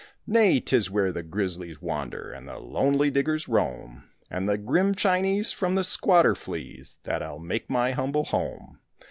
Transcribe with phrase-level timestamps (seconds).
[0.25, 5.51] Nay, 'tis where the grizzlies wander And the lonely diggers roam, And the grim Chinese
[5.51, 8.79] from the squatter flees That I'll make my humble home.